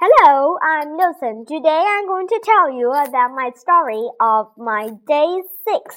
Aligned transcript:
Hello, 0.00 0.56
I'm 0.62 0.96
Wilson. 0.96 1.44
Today 1.44 1.82
I'm 1.84 2.06
going 2.06 2.28
to 2.28 2.40
tell 2.44 2.70
you 2.70 2.92
about 2.92 3.34
my 3.34 3.50
story 3.56 4.06
of 4.20 4.46
my 4.56 4.90
day 5.08 5.42
six 5.66 5.96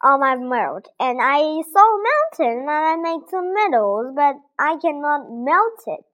on 0.00 0.20
my 0.20 0.36
world. 0.36 0.86
And 0.98 1.18
I 1.20 1.60
saw 1.70 1.84
a 1.84 2.02
mountain 2.08 2.60
and 2.60 2.70
I 2.70 2.96
made 2.96 3.28
some 3.28 3.52
metals, 3.52 4.14
but 4.16 4.36
I 4.58 4.78
cannot 4.80 5.28
melt 5.28 5.82
it. 5.86 6.04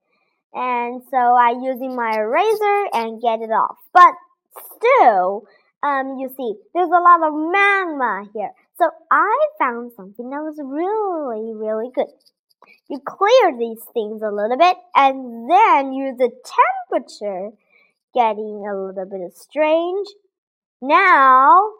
And 0.53 1.01
so 1.09 1.17
I 1.17 1.55
using 1.63 1.95
my 1.95 2.11
eraser 2.17 2.89
and 2.93 3.23
get 3.23 3.39
it 3.39 3.55
off. 3.55 3.79
But 3.93 4.15
still, 4.75 5.47
um, 5.85 6.19
you 6.19 6.29
see, 6.37 6.55
there's 6.75 6.91
a 6.91 7.07
lot 7.07 7.23
of 7.23 7.33
magma 7.33 8.25
here. 8.35 8.51
So 8.79 8.91
I 9.13 9.49
found 9.61 9.93
something 9.95 10.29
that 10.31 10.43
was 10.43 10.59
really, 10.59 11.55
really 11.55 11.93
good. 11.95 12.11
You 12.89 13.01
clear 13.05 13.59
these 13.59 13.83
things 13.93 14.23
a 14.23 14.31
little 14.31 14.57
bit 14.57 14.77
and 14.95 15.51
then 15.51 15.93
use 15.93 16.17
the 16.19 16.31
temperature 16.91 17.51
getting 18.15 18.65
a 18.67 18.75
little 18.75 19.07
bit 19.11 19.37
strange. 19.37 20.07
Now, 20.81 21.71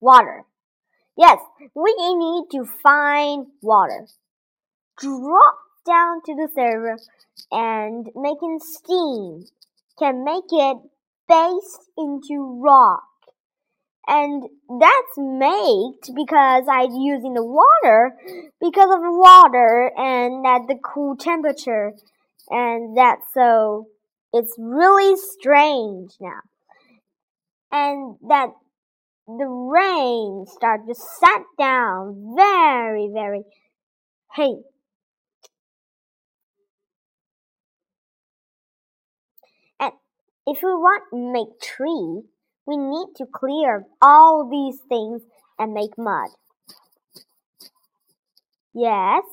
water. 0.00 0.44
Yes, 1.16 1.38
we 1.74 1.94
need 1.96 2.44
to 2.52 2.64
find 2.82 3.46
water. 3.62 4.06
Drop 5.00 5.58
down 5.86 6.22
to 6.26 6.34
the 6.34 6.48
server 6.54 6.98
and 7.52 8.08
making 8.14 8.58
steam 8.60 9.46
can 9.98 10.24
make 10.24 10.44
it 10.50 10.76
based 11.28 11.90
into 11.96 12.60
rock 12.62 13.07
and 14.08 14.42
that's 14.80 15.18
made 15.18 16.14
because 16.16 16.64
I'm 16.70 16.92
using 16.92 17.34
the 17.34 17.44
water 17.44 18.16
because 18.60 18.90
of 18.90 19.00
the 19.02 19.12
water 19.12 19.92
and 19.96 20.46
at 20.46 20.66
the 20.66 20.78
cool 20.82 21.14
temperature. 21.16 21.92
And 22.48 22.96
that's 22.96 23.22
so 23.34 23.88
it's 24.32 24.54
really 24.58 25.14
strange 25.38 26.12
now. 26.20 26.40
And 27.70 28.16
that 28.28 28.48
the 29.28 29.46
rain 29.46 30.46
started 30.48 30.86
to 30.86 30.94
set 30.94 31.42
down 31.58 32.34
very 32.34 33.10
very 33.12 33.42
hey 34.34 34.54
and 39.78 39.92
if 40.46 40.62
we 40.62 40.70
want 40.70 41.02
make 41.12 41.60
tree 41.60 42.22
we 42.68 42.76
need 42.76 43.08
to 43.16 43.24
clear 43.24 43.86
all 44.02 44.46
these 44.46 44.78
things 44.88 45.22
and 45.58 45.72
make 45.72 45.96
mud. 45.96 46.28
Yes. 48.74 49.24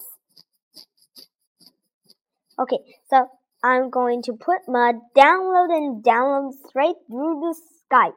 Okay, 2.57 2.79
so 3.09 3.27
I'm 3.61 3.89
going 3.89 4.21
to 4.23 4.33
put 4.33 4.61
mud 4.69 4.95
download 5.17 5.75
and 5.75 6.01
download 6.01 6.53
straight 6.65 6.95
through 7.07 7.41
the 7.41 7.55
sky. 7.83 8.11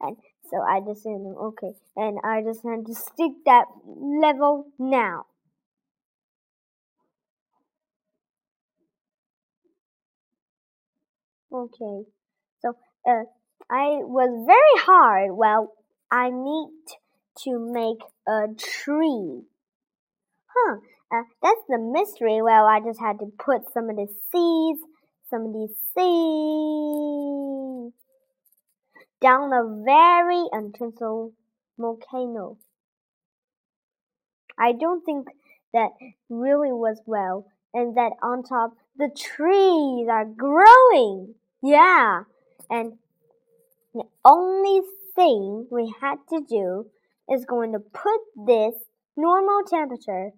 And 0.00 0.16
so 0.48 0.62
I 0.62 0.78
just 0.78 1.02
said, 1.02 1.10
okay, 1.10 1.72
and 1.96 2.20
I 2.22 2.42
just 2.42 2.62
had 2.62 2.86
to 2.86 2.94
stick 2.94 3.32
that 3.44 3.64
level 3.84 4.66
now. 4.78 5.26
Okay, 11.52 12.06
so 12.62 12.76
uh, 13.06 13.24
I 13.72 14.04
was 14.04 14.44
very 14.46 14.84
hard. 14.84 15.30
Well, 15.32 15.72
I 16.10 16.28
need 16.28 16.68
to 17.44 17.58
make 17.58 18.02
a 18.28 18.48
tree. 18.58 19.44
Huh, 20.46 20.76
uh, 21.10 21.22
that's 21.42 21.62
the 21.70 21.78
mystery. 21.78 22.42
Well, 22.42 22.66
I 22.66 22.80
just 22.80 23.00
had 23.00 23.18
to 23.20 23.32
put 23.38 23.72
some 23.72 23.88
of 23.88 23.96
the 23.96 24.08
seeds, 24.30 24.82
some 25.30 25.46
of 25.46 25.54
these 25.54 25.74
seeds 25.94 27.94
down 29.22 29.52
a 29.52 29.84
very 29.84 30.44
untensile 30.52 31.32
volcano. 31.78 32.58
I 34.58 34.72
don't 34.72 35.04
think 35.04 35.28
that 35.72 35.90
really 36.28 36.72
was 36.72 37.00
well, 37.06 37.46
and 37.72 37.96
that 37.96 38.12
on 38.22 38.42
top 38.42 38.72
the 38.98 39.08
trees 39.08 40.08
are 40.10 40.26
growing. 40.26 41.34
Yeah, 41.62 42.24
and 42.68 42.98
the 43.94 44.04
only 44.24 44.80
thing 45.14 45.66
we 45.70 45.94
had 46.00 46.16
to 46.30 46.40
do 46.48 46.86
is 47.30 47.44
going 47.44 47.72
to 47.72 47.78
put 47.78 48.20
this 48.46 48.74
normal 49.16 49.62
temperature 49.68 50.30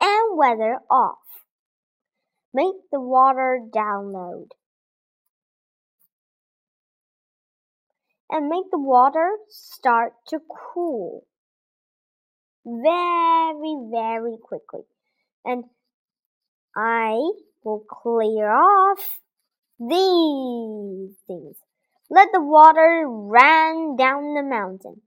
and 0.00 0.38
weather 0.38 0.78
off. 0.90 1.18
Make 2.52 2.76
the 2.92 3.00
water 3.00 3.60
download. 3.74 4.48
And 8.30 8.48
make 8.48 8.70
the 8.70 8.78
water 8.78 9.28
start 9.48 10.12
to 10.28 10.38
cool 10.74 11.26
very, 12.64 13.76
very 13.90 14.36
quickly. 14.42 14.82
And 15.44 15.64
I 16.76 17.18
will 17.62 17.84
clear 17.88 18.50
off 18.50 19.20
these 19.78 21.14
things. 21.26 21.56
Let 22.14 22.28
the 22.32 22.40
water 22.40 23.02
run 23.08 23.96
down 23.96 24.34
the 24.34 24.42
mountain. 24.44 25.00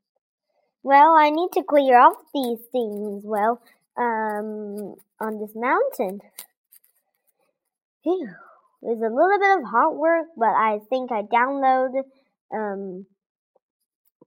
Well, 0.84 1.16
I 1.18 1.30
need 1.30 1.54
to 1.54 1.64
clear 1.64 1.98
off 1.98 2.18
these 2.34 2.60
things, 2.70 3.24
well, 3.24 3.62
um, 3.96 4.96
on 5.18 5.40
this 5.40 5.56
mountain. 5.56 6.20
Phew. 8.04 8.28
It's 8.82 9.02
a 9.02 9.06
little 9.06 9.40
bit 9.40 9.58
of 9.58 9.70
hard 9.70 9.96
work, 9.96 10.26
but 10.36 10.50
I 10.50 10.80
think 10.90 11.14
I 11.14 11.22
download, 11.22 12.04
um, 12.54 13.06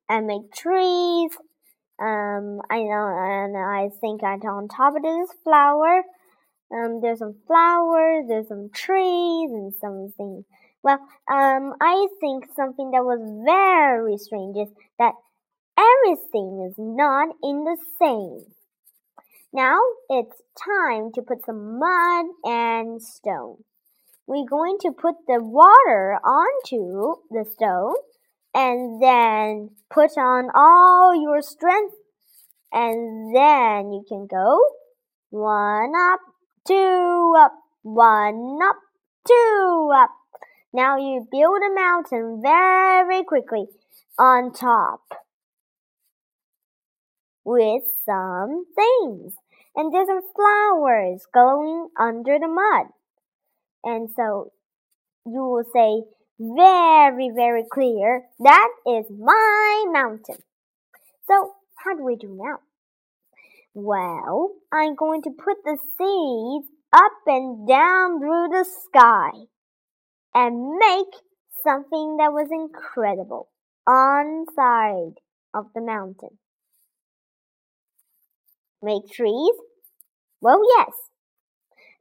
and 0.09 0.27
make 0.27 0.51
trees. 0.51 1.33
Um, 2.01 2.63
I 2.71 2.79
know, 2.79 3.07
and 3.15 3.59
I 3.59 3.91
think 4.01 4.25
I'm 4.25 4.41
on 4.41 4.69
top 4.69 4.97
of 4.97 5.03
this 5.03 5.29
flower. 5.45 6.03
Um, 6.73 7.03
there's 7.03 7.19
some 7.19 7.35
flowers, 7.47 8.25
there's 8.27 8.49
some 8.49 8.71
trees, 8.73 9.51
and 9.51 9.75
some 9.75 10.15
things. 10.17 10.47
Well, 10.83 10.99
um, 11.31 11.75
I 11.81 12.09
think 12.21 12.47
something 12.57 12.91
that 12.93 13.05
was 13.05 13.21
very 13.45 14.17
strange 14.17 14.57
is 14.57 14.73
that 14.99 15.13
everything 15.77 16.67
is 16.69 16.75
not 16.79 17.29
in 17.43 17.65
the 17.65 17.77
same. 18.01 18.47
Now 19.53 19.81
it's 20.09 20.41
time 20.65 21.13
to 21.15 21.23
put 21.23 21.45
some 21.45 21.79
mud 21.79 22.27
and 22.45 23.03
stone. 23.03 23.65
We're 24.27 24.49
going 24.49 24.79
to 24.83 24.93
put 24.93 25.17
the 25.27 25.43
water 25.43 26.19
onto 26.25 27.17
the 27.31 27.45
stone 27.45 27.97
and 28.55 29.03
then 29.03 29.71
put 29.91 30.17
on 30.17 30.51
all 30.55 31.15
your 31.21 31.43
strength 31.43 31.97
and 32.73 33.35
then 33.35 33.93
you 33.93 34.05
can 34.09 34.27
go 34.31 34.61
one 35.31 35.93
up, 35.97 36.21
two 36.67 37.35
up, 37.37 37.53
one 37.83 38.59
up, 38.63 38.77
two 39.27 39.91
up. 39.95 40.11
Now 40.73 40.97
you 40.99 41.27
build 41.31 41.59
a 41.63 41.75
mountain 41.75 42.41
very 42.43 43.25
quickly 43.25 43.67
on 44.19 44.53
top 44.53 45.01
with 47.45 47.83
some 48.05 48.65
things. 48.77 49.35
And 49.75 49.93
there's 49.93 50.07
some 50.07 50.21
flowers 50.35 51.27
going 51.33 51.89
under 51.99 52.39
the 52.39 52.49
mud. 52.49 52.87
And 53.83 54.11
so 54.15 54.53
you 55.27 55.43
will 55.43 55.65
say 55.73 56.05
very, 56.39 57.31
very 57.35 57.65
clear, 57.71 58.25
that 58.41 58.69
is 58.87 59.07
my 59.11 59.85
mountain. 59.93 60.43
So 61.27 61.55
how 61.85 61.97
do 61.97 62.05
we 62.05 62.17
do 62.17 62.29
now? 62.29 62.59
Well, 63.75 64.53
I'm 64.73 64.95
going 64.95 65.23
to 65.23 65.31
put 65.31 65.59
the 65.65 65.79
seeds 65.99 66.69
up 66.93 67.13
and 67.27 67.67
down 67.69 68.21
through 68.21 68.49
the 68.49 68.65
sky 68.65 69.31
and 70.35 70.77
make 70.79 71.15
something 71.63 72.17
that 72.19 72.33
was 72.33 72.49
incredible 72.51 73.49
on 73.87 74.47
side 74.55 75.21
of 75.55 75.67
the 75.75 75.81
mountain. 75.81 76.39
Make 78.83 79.11
trees? 79.11 79.55
Well, 80.41 80.63
yes. 80.79 80.93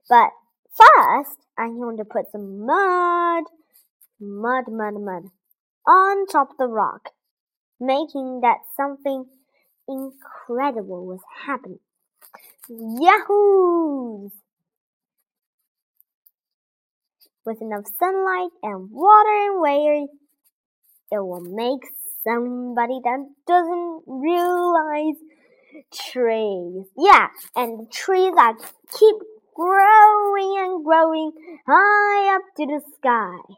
But 0.10 0.30
first, 0.76 1.38
I'm 1.58 1.80
going 1.80 1.98
to 1.98 2.06
put 2.06 2.32
some 2.32 2.66
mud, 2.66 3.44
mud, 4.20 4.66
mud, 4.68 4.94
mud 5.02 5.24
on 5.88 6.28
top 6.28 6.52
of 6.52 6.58
the 6.58 6.68
rock, 6.68 7.10
making 7.80 8.42
that 8.42 8.60
something 8.78 9.26
incredible 9.88 11.06
was 11.06 11.20
happening. 11.46 11.80
Yahoo! 12.70 14.30
With 17.50 17.62
enough 17.64 17.86
sunlight 17.98 18.52
and 18.62 18.92
water 18.92 19.38
and 19.50 19.66
air, 19.68 20.06
it 21.12 21.18
will 21.18 21.42
make 21.42 21.82
somebody 22.24 23.00
that 23.04 23.26
doesn't 23.48 24.04
realize 24.06 25.18
trees. 25.92 26.86
Yeah, 26.96 27.28
and 27.56 27.80
the 27.80 27.88
trees 27.92 28.34
that 28.36 28.54
keep 28.92 29.16
growing 29.56 30.54
and 30.60 30.86
growing 30.86 31.32
high 31.68 32.36
up 32.36 32.44
to 32.58 32.66
the 32.68 32.82
sky. 32.98 33.56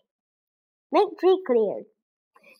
Make 0.94 1.20
tree 1.20 1.42
clear. 1.46 1.84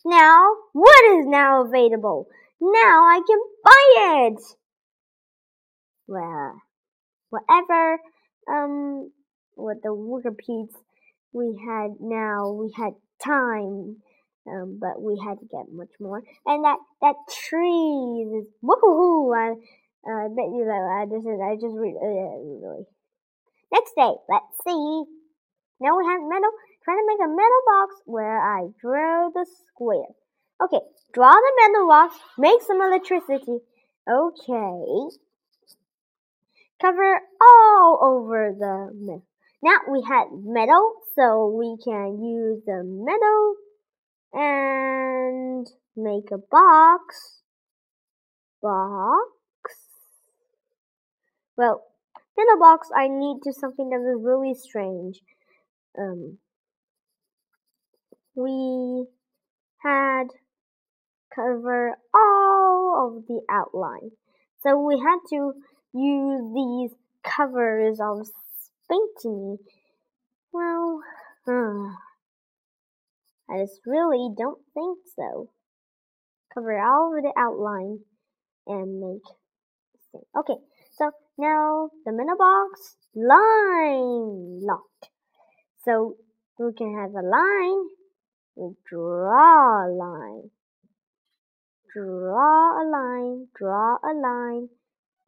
Now, 0.04 0.52
what 0.72 1.04
is 1.16 1.26
now 1.26 1.64
available? 1.64 2.28
Now 2.60 3.04
I 3.08 3.20
can 3.26 3.38
buy 3.64 4.26
it. 4.26 4.42
Well, 6.06 6.60
whatever, 7.30 7.98
um, 8.50 9.10
what 9.54 9.78
the 9.82 10.36
peats 10.38 10.76
we 11.32 11.58
had 11.66 11.96
now, 12.00 12.52
we 12.52 12.72
had 12.76 12.92
time, 13.24 13.96
um, 14.46 14.78
but 14.80 15.00
we 15.00 15.20
had 15.24 15.38
to 15.38 15.46
get 15.46 15.72
much 15.72 15.92
more. 16.00 16.22
And 16.46 16.64
that, 16.64 16.78
that 17.00 17.16
tree 17.48 18.26
is, 18.28 18.46
woohoo, 18.62 19.34
I, 19.34 19.52
uh, 20.04 20.24
I 20.24 20.28
bet 20.28 20.52
you 20.52 20.64
that 20.66 20.84
I 20.98 21.06
just, 21.06 21.26
I 21.26 21.54
just 21.54 21.76
read, 21.76 21.96
uh, 21.96 22.06
really. 22.06 22.84
Next 23.72 23.92
day, 23.96 24.12
let's 24.28 24.56
see. 24.64 25.04
Now 25.80 25.98
we 25.98 26.04
have 26.04 26.20
metal, 26.22 26.52
trying 26.84 26.98
to 26.98 27.06
make 27.06 27.24
a 27.24 27.28
metal 27.28 27.62
box 27.66 28.02
where 28.04 28.38
I 28.38 28.68
draw 28.80 29.30
the 29.30 29.46
square. 29.66 30.12
Okay, 30.62 30.84
draw 31.12 31.32
the 31.32 31.52
metal 31.62 31.88
box, 31.88 32.16
make 32.38 32.60
some 32.62 32.80
electricity. 32.82 33.58
Okay. 34.08 35.16
Cover 36.80 37.20
all 37.40 37.98
over 38.02 38.54
the 38.58 38.90
metal. 38.92 39.31
Now 39.62 39.78
we 39.90 40.02
had 40.02 40.26
metal, 40.32 40.94
so 41.14 41.46
we 41.46 41.76
can 41.82 42.20
use 42.20 42.62
the 42.66 42.82
metal 42.82 43.54
and 44.32 45.66
make 45.96 46.30
a 46.32 46.38
box. 46.38 47.42
Box. 48.60 49.22
Well, 51.56 51.84
in 52.36 52.44
a 52.54 52.58
box, 52.58 52.88
I 52.96 53.08
need 53.08 53.42
to 53.44 53.52
something 53.52 53.90
that 53.90 54.00
is 54.00 54.20
really 54.20 54.54
strange. 54.54 55.20
Um, 55.98 56.38
we 58.34 59.06
had 59.78 60.28
cover 61.34 61.96
all 62.14 63.16
of 63.16 63.26
the 63.26 63.42
outline. 63.50 64.10
So 64.60 64.78
we 64.78 64.98
had 64.98 65.18
to 65.30 65.52
use 65.92 66.54
these 66.54 66.98
covers 67.22 68.00
of 68.00 68.26
painting. 68.92 69.58
Well, 70.52 71.00
uh, 71.48 71.94
I 73.50 73.64
just 73.64 73.80
really 73.86 74.30
don't 74.36 74.60
think 74.74 74.98
so. 75.16 75.50
Cover 76.52 76.78
all 76.78 77.16
of 77.16 77.22
the 77.22 77.32
outline 77.36 78.00
and 78.66 79.00
make 79.00 79.22
Okay, 80.36 80.56
so 80.98 81.10
now 81.38 81.88
the 82.04 82.12
middle 82.12 82.36
box 82.36 82.96
line 83.14 84.60
locked. 84.60 85.08
So 85.84 86.16
we 86.58 86.72
can 86.74 86.94
have 86.98 87.12
a 87.12 87.26
line. 87.26 87.88
We 88.56 88.74
draw 88.88 89.86
a 89.86 89.88
line. 89.88 90.50
Draw 91.94 92.82
a 92.82 92.84
line. 92.90 93.48
Draw 93.56 93.96
a 94.04 94.12
line. 94.14 94.68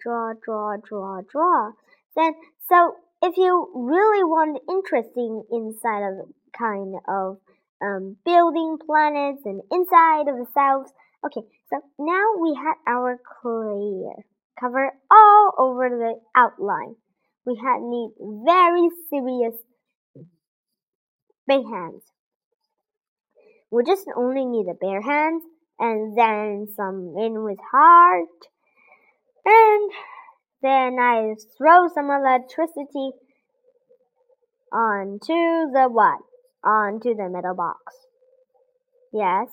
Draw, 0.03 0.35
draw, 0.45 0.77
draw, 0.87 1.23
draw. 1.23 1.73
Then, 2.15 2.35
so 2.69 2.97
if 3.25 3.39
you 3.39 3.71
really 3.75 4.23
want 4.23 4.61
interesting 4.69 5.45
inside 5.51 6.05
of 6.05 6.29
kind 6.53 6.95
of 7.09 7.39
um, 7.83 8.17
building 8.23 8.77
planets 8.85 9.41
and 9.47 9.63
inside 9.73 10.29
of 10.29 10.37
the 10.37 10.47
cells. 10.53 10.93
Okay, 11.25 11.41
so 11.71 11.81
now 11.99 12.37
we 12.39 12.55
had 12.55 12.75
our 12.87 13.19
clear 13.41 14.13
cover 14.61 14.93
all 15.11 15.53
over 15.57 15.89
the 15.89 16.21
outline. 16.37 16.97
We 17.47 17.57
had 17.57 17.81
need 17.81 18.11
very 18.45 18.89
serious 19.09 19.55
big 21.49 21.65
hands. 21.65 22.03
We 23.71 23.85
just 23.85 24.05
only 24.15 24.45
need 24.45 24.67
a 24.69 24.75
bare 24.75 25.01
hand 25.01 25.41
and 25.79 26.17
then 26.17 26.69
some 26.77 27.15
in 27.19 27.43
with 27.43 27.59
heart 27.73 28.29
and 29.47 29.91
then 30.65 30.99
I 30.99 31.35
throw 31.59 31.89
some 31.95 32.11
electricity 32.11 33.13
onto 34.73 35.71
the 35.73 35.89
what? 35.91 36.21
Onto 36.65 37.15
the 37.15 37.29
metal 37.29 37.55
box. 37.55 37.95
Yes. 39.13 39.49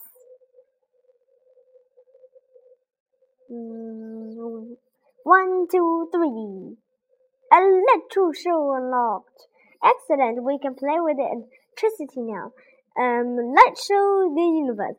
One, 5.24 5.68
two, 5.70 6.08
three. 6.14 6.78
Electro 7.52 8.32
show 8.32 8.74
unlocked. 8.74 9.48
Excellent. 9.84 10.44
We 10.44 10.58
can 10.60 10.76
play 10.76 11.00
with 11.00 11.18
the 11.18 11.28
electricity 11.28 12.22
now. 12.22 12.54
Um, 12.98 13.36
let's 13.54 13.86
show 13.86 14.32
the 14.34 14.42
universe. 14.42 14.96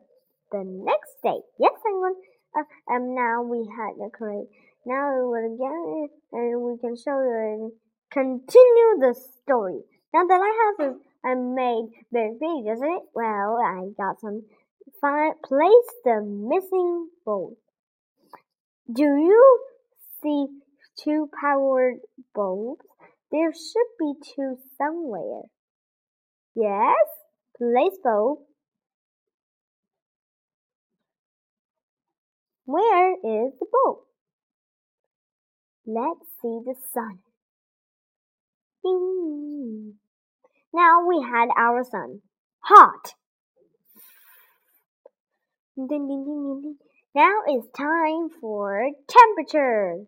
The 0.51 0.63
next 0.63 1.17
day. 1.23 1.41
Yes, 1.59 1.73
anyone. 1.87 2.13
Uh, 2.55 2.93
um, 2.93 3.15
now 3.15 3.41
we 3.41 3.67
had 3.75 3.97
the 3.97 4.11
crate. 4.13 4.49
Now 4.85 5.15
we 5.15 5.23
will 5.23 5.55
again, 5.55 6.09
and 6.33 6.61
we 6.61 6.77
can 6.77 6.95
show 6.97 7.17
you 7.19 7.35
and 7.39 7.71
continue 8.11 8.99
the 8.99 9.15
story. 9.15 9.79
Now 10.13 10.25
the 10.25 10.35
lighthouse 10.35 10.95
is 10.95 11.01
I 11.23 11.35
made 11.35 11.89
very 12.11 12.33
big, 12.37 12.71
isn't 12.71 12.91
it? 12.91 13.03
Well, 13.15 13.57
I 13.63 13.87
got 13.97 14.19
some. 14.19 14.43
Find 14.99 15.33
place 15.41 15.89
the 16.03 16.21
missing 16.21 17.07
bolt. 17.25 17.57
Do 18.91 19.03
you 19.03 19.59
see 20.21 20.47
two 21.01 21.29
powered 21.39 21.99
bulbs? 22.35 22.85
There 23.31 23.53
should 23.53 23.91
be 23.97 24.13
two 24.35 24.57
somewhere. 24.77 25.43
Yes, 26.55 27.07
place 27.57 27.97
bulb. 28.03 28.39
Where 32.65 33.13
is 33.13 33.53
the 33.59 33.65
bulb? 33.71 33.99
Let's 35.85 36.25
see 36.41 36.59
the 36.65 36.75
sun. 36.93 37.19
Ding. 38.83 39.95
Now 40.73 41.05
we 41.07 41.21
had 41.21 41.49
our 41.57 41.83
sun. 41.83 42.21
Hot. 42.59 43.13
Ding, 45.75 45.87
ding, 45.87 46.07
ding, 46.07 46.61
ding. 46.61 46.77
Now 47.15 47.41
it's 47.47 47.67
time 47.77 48.29
for 48.39 48.89
temperature, 49.07 50.05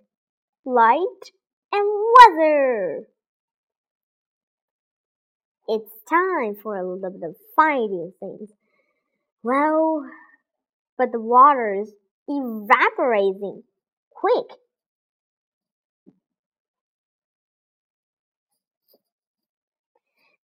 light, 0.66 1.32
and 1.72 1.88
weather. 2.18 3.08
It's 5.68 5.92
time 6.10 6.56
for 6.62 6.78
a 6.78 6.88
little 6.88 7.12
bit 7.12 7.28
of 7.28 7.36
fighting 7.56 8.14
things. 8.20 8.50
Well, 9.44 10.10
but 10.98 11.12
the 11.12 11.20
water 11.20 11.82
is 11.82 11.92
evaporating. 12.28 13.64
Quick, 14.12 14.58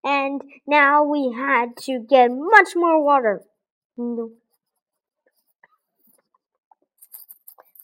and 0.04 0.42
now 0.66 1.04
we 1.04 1.32
had 1.36 1.76
to 1.84 2.00
get 2.00 2.30
much 2.30 2.74
more 2.74 3.02
water. 3.02 3.42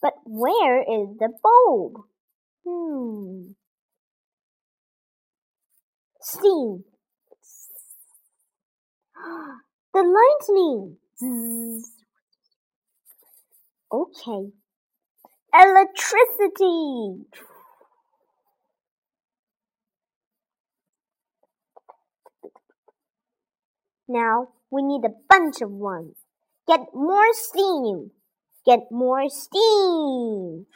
But 0.00 0.14
where 0.24 0.80
is 0.80 1.16
the 1.18 1.30
bulb? 1.42 2.04
Hmm. 2.66 3.52
Steam. 6.20 6.84
The 9.94 10.02
lightning. 10.02 10.98
Okay. 13.90 14.52
Electricity. 15.54 17.24
Now 24.08 24.48
we 24.70 24.82
need 24.82 25.04
a 25.04 25.14
bunch 25.28 25.60
of 25.60 25.70
ones. 25.70 26.16
Get 26.66 26.80
more 26.94 27.32
steam. 27.32 28.10
Get 28.64 28.80
more 28.90 29.28
steam. 29.28 30.66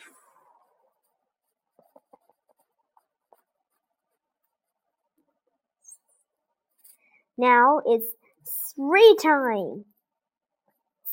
Now 7.38 7.80
it's 7.86 8.06
three 8.76 9.16
time. 9.20 9.86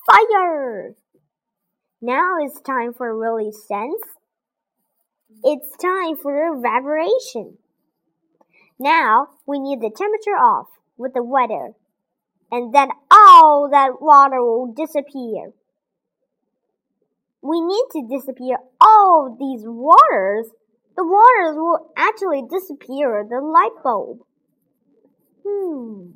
Fire! 0.06 0.96
Now 2.02 2.38
it's 2.42 2.62
time 2.62 2.94
for 2.94 3.18
really 3.18 3.52
sense. 3.52 4.02
It's 5.44 5.76
time 5.78 6.18
for 6.18 6.58
evaporation. 6.58 7.58
Now 8.80 9.30
we 9.46 9.60
need 9.60 9.80
the 9.82 9.92
temperature 9.96 10.38
off 10.38 10.68
with 10.98 11.14
the 11.14 11.24
weather 11.24 11.74
and 12.51 12.74
then 12.74 12.89
all 13.12 13.70
that 13.72 14.01
water 14.01 14.41
will 14.41 14.74
disappear. 14.75 15.53
We 17.41 17.62
need 17.62 17.86
to 17.91 18.08
disappear 18.10 18.58
all 18.82 19.38
these 19.39 19.63
waters, 19.65 20.51
the 20.98 21.06
waters 21.06 21.56
will 21.56 21.91
actually 21.96 22.44
disappear 22.50 23.25
the 23.29 23.39
light 23.39 23.82
bulb. 23.84 24.20
Hmm. 25.48 26.12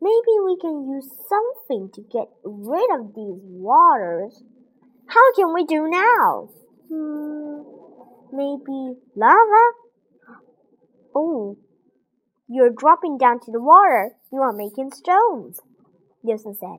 Maybe 0.00 0.34
we 0.44 0.56
can 0.58 0.88
use 0.88 1.10
something 1.28 1.90
to 1.92 2.00
get 2.00 2.28
rid 2.44 2.90
of 2.98 3.14
these 3.14 3.40
waters. 3.42 4.42
How 5.06 5.32
can 5.34 5.52
we 5.52 5.64
do 5.64 5.88
now? 5.88 6.48
Hmm. 6.90 7.62
Maybe 8.32 8.98
lava? 9.14 9.64
Oh. 11.14 11.58
You're 12.48 12.70
dropping 12.70 13.18
down 13.18 13.40
to 13.40 13.50
the 13.50 13.60
water. 13.60 14.15
You 14.32 14.40
are 14.42 14.52
making 14.52 14.92
stones, 14.92 15.60
Wilson 16.22 16.54
said. 16.54 16.78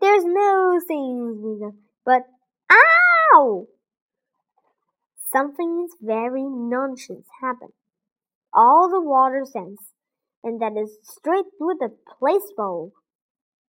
There's 0.00 0.24
no 0.24 0.80
things 0.86 1.74
but 2.04 2.22
ow! 2.72 3.66
Something 5.30 5.86
is 5.86 5.94
very 6.00 6.42
nonsense 6.44 7.26
happened. 7.42 7.72
All 8.54 8.88
the 8.90 9.00
water 9.00 9.44
sense, 9.44 9.92
and 10.42 10.60
that 10.60 10.72
is 10.76 10.96
straight 11.02 11.44
through 11.58 11.76
the 11.78 11.90
place 12.18 12.52
bowl. 12.56 12.92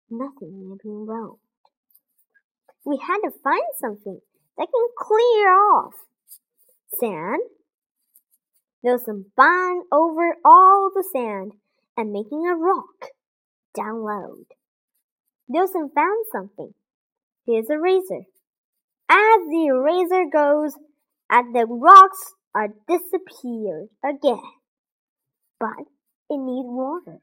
Nothing 0.09 0.69
had 0.69 0.79
been 0.81 1.05
wrong. 1.05 1.37
We 2.85 2.97
had 2.97 3.19
to 3.23 3.37
find 3.43 3.61
something 3.79 4.21
that 4.57 4.67
can 4.73 4.87
clear 4.97 5.53
off. 5.53 5.93
Sand? 6.97 7.41
There's 8.81 9.05
some 9.05 9.25
bang 9.37 9.83
over 9.91 10.37
all 10.43 10.89
the 10.93 11.03
sand 11.13 11.53
and 11.97 12.11
making 12.11 12.47
a 12.47 12.55
rock 12.55 13.11
download. 13.77 14.45
Wilson 15.47 15.89
found 15.93 16.25
something. 16.31 16.73
Here's 17.45 17.69
a 17.69 17.77
razor. 17.77 18.25
As 19.09 19.39
the 19.49 19.71
razor 19.73 20.25
goes, 20.31 20.73
and 21.29 21.55
the 21.55 21.65
rocks 21.65 22.33
are 22.53 22.69
disappeared 22.87 23.87
again. 24.03 24.51
But 25.59 25.85
it 26.29 26.37
needs 26.37 26.67
water. 26.67 27.19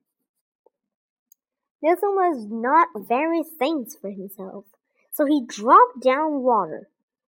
Wilson 1.82 2.10
was 2.10 2.46
not 2.50 2.88
very 3.08 3.42
thanks 3.58 3.94
for 4.00 4.10
himself, 4.10 4.64
so 5.12 5.24
he 5.26 5.44
dropped 5.46 6.02
down 6.02 6.42
water 6.42 6.88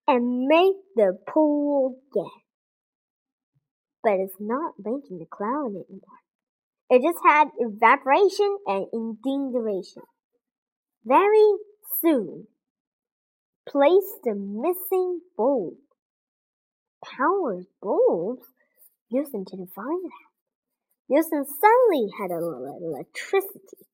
and 0.07 0.47
made 0.47 0.75
the 0.95 1.19
pool 1.29 1.99
again. 2.13 2.31
But 4.03 4.21
it's 4.21 4.37
not 4.39 4.75
making 4.79 5.19
the 5.19 5.27
cloud 5.27 5.71
anymore. 5.71 6.23
It 6.89 7.03
just 7.03 7.19
had 7.25 7.49
evaporation 7.59 8.59
and 8.67 8.87
indignation. 8.93 10.03
Very 11.05 11.53
soon, 12.01 12.47
place 13.69 14.13
the 14.23 14.35
missing 14.35 15.21
bulb. 15.37 15.75
Powered 17.05 17.67
bulbs? 17.83 18.47
Wilson 19.11 19.45
didn't 19.45 19.73
find 19.75 20.05
that. 20.05 20.27
Wilson 21.09 21.45
suddenly 21.45 22.09
had 22.21 22.31
a 22.31 22.45
little 22.45 22.79
electricity. 22.83 23.87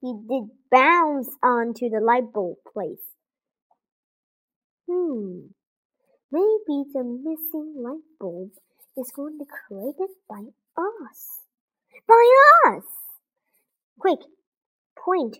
He 0.00 0.14
did 0.28 0.50
bounce 0.70 1.30
onto 1.42 1.88
the 1.88 2.00
light 2.00 2.32
bulb 2.32 2.58
place. 2.72 3.14
Hmm, 4.88 5.48
maybe 6.30 6.84
the 6.92 7.02
missing 7.02 7.74
light 7.76 8.04
bulb 8.20 8.50
is 8.96 9.10
going 9.14 9.38
to 9.38 9.44
be 9.44 9.50
created 9.66 10.14
by 10.28 10.44
us. 10.76 11.45
By 12.06 12.24
us! 12.68 12.84
Quick, 13.98 14.20
point 14.96 15.38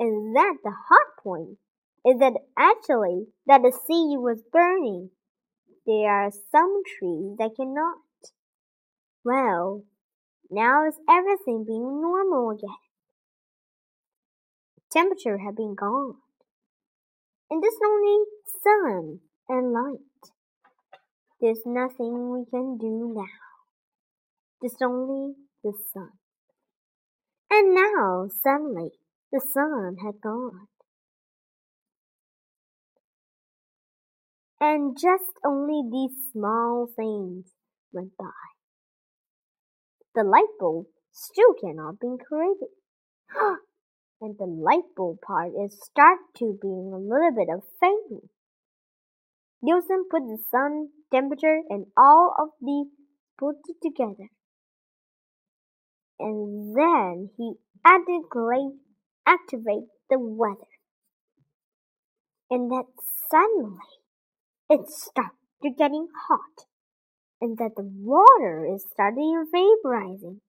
is 0.00 0.32
that 0.34 0.54
the 0.62 0.70
hot 0.70 1.22
point? 1.24 1.58
Is 2.06 2.20
that 2.20 2.34
actually 2.56 3.26
that 3.48 3.62
the 3.62 3.72
sea 3.72 4.16
was 4.16 4.40
burning? 4.52 5.10
There 5.86 6.08
are 6.08 6.30
some 6.52 6.82
trees 6.86 7.36
that 7.38 7.56
cannot. 7.56 7.98
Well, 9.24 9.82
now 10.50 10.86
is 10.86 10.94
everything 11.10 11.64
being 11.66 12.00
normal 12.00 12.50
again? 12.50 12.70
Temperature 14.92 15.38
had 15.38 15.56
been 15.56 15.74
gone. 15.74 16.14
And 17.50 17.60
there's 17.60 17.74
only 17.84 18.24
sun 18.62 19.18
and 19.48 19.72
light. 19.72 19.98
There's 21.40 21.66
nothing 21.66 22.30
we 22.30 22.44
can 22.48 22.78
do 22.78 23.12
now. 23.16 23.47
There's 24.60 24.76
only 24.82 25.34
the 25.62 25.72
sun. 25.92 26.10
And 27.50 27.74
now, 27.74 28.28
suddenly, 28.42 28.90
the 29.30 29.40
sun 29.40 29.96
had 30.04 30.20
gone. 30.20 30.66
And 34.60 34.96
just 35.00 35.32
only 35.46 35.82
these 35.88 36.32
small 36.32 36.88
things 36.96 37.52
went 37.92 38.16
by. 38.18 38.26
The 40.14 40.24
light 40.24 40.58
bulb 40.58 40.86
still 41.12 41.54
cannot 41.60 42.00
be 42.00 42.16
created. 42.26 42.74
and 44.20 44.36
the 44.36 44.46
light 44.46 44.90
bulb 44.96 45.20
part 45.20 45.52
is 45.64 45.78
start 45.80 46.18
to 46.38 46.58
being 46.60 46.90
a 46.92 46.98
little 46.98 47.32
bit 47.34 47.48
of 47.54 47.62
fading. 47.80 48.28
Wilson 49.60 50.06
put 50.10 50.22
the 50.22 50.38
sun, 50.50 50.88
temperature, 51.12 51.60
and 51.68 51.86
all 51.96 52.34
of 52.38 52.48
these 52.60 52.88
put 53.38 53.56
it 53.68 53.76
together. 53.80 54.30
And 56.18 56.76
then 56.76 57.30
he 57.36 57.54
added 57.84 58.22
activate 59.26 59.88
the 60.10 60.18
weather. 60.18 60.56
And 62.50 62.70
that 62.70 62.86
suddenly 63.30 63.78
it 64.70 64.88
started 64.88 65.76
getting 65.76 66.08
hot 66.28 66.66
and 67.40 67.56
that 67.58 67.72
the 67.76 67.84
water 67.84 68.66
is 68.66 68.84
starting 68.92 69.44
vaporizing. 69.54 70.40